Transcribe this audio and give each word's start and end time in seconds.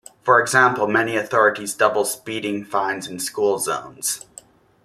For 0.23 0.41
example, 0.41 0.87
many 0.87 1.15
authorities 1.15 1.75
double 1.75 2.05
speeding 2.05 2.65
fines 2.65 3.05
in 3.05 3.19
school 3.19 3.59
zones. 3.59 4.25